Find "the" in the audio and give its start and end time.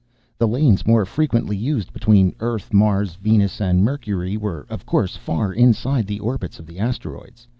0.39-0.47, 6.07-6.19, 6.65-6.79